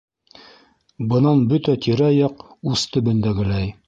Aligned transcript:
Бынан 1.11 1.43
бөтә 1.51 1.75
тирә-яҡ 1.87 2.41
ус 2.73 2.87
төбөндәгеләй 2.97 3.71